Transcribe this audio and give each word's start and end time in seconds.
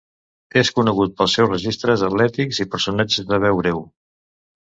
És 0.61 0.69
conegut 0.77 1.11
pels 1.19 1.35
seus 1.39 1.49
registres 1.51 2.05
atlètics 2.09 2.61
i 2.65 2.67
personatges 2.77 3.27
de 3.33 3.41
veu 3.45 3.59
greu. 3.61 3.85